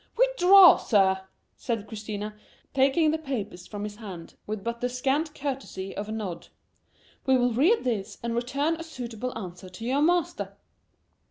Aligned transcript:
"Withdraw, 0.17 0.77
sir!" 0.77 1.21
said 1.55 1.85
Christina, 1.87 2.35
taking 2.73 3.11
the 3.11 3.19
papers 3.19 3.67
from 3.67 3.83
his 3.83 3.97
hand 3.97 4.33
with 4.47 4.63
but 4.63 4.81
the 4.81 4.89
scant 4.89 5.35
courtesy 5.35 5.95
of 5.95 6.09
a 6.09 6.11
nod; 6.11 6.47
"we 7.27 7.37
will 7.37 7.53
read 7.53 7.83
these 7.83 8.17
and 8.23 8.33
return 8.33 8.77
a 8.77 8.83
suitable 8.83 9.31
answer 9.37 9.69
to 9.69 9.85
your 9.85 10.01
master." 10.01 10.57